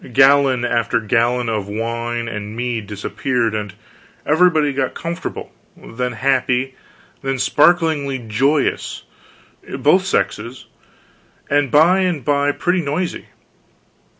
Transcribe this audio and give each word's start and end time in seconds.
Gallon 0.13 0.65
after 0.65 0.99
gallon 0.99 1.47
of 1.47 1.67
wine 1.67 2.27
and 2.27 2.55
mead 2.55 2.87
disappeared, 2.87 3.53
and 3.53 3.71
everybody 4.25 4.73
got 4.73 4.95
comfortable, 4.95 5.51
then 5.77 6.13
happy, 6.13 6.73
then 7.21 7.37
sparklingly 7.37 8.17
joyous 8.17 9.03
both 9.77 10.07
sexes, 10.07 10.65
and 11.51 11.69
by 11.69 11.99
and 11.99 12.25
by 12.25 12.51
pretty 12.51 12.81
noisy. 12.81 13.27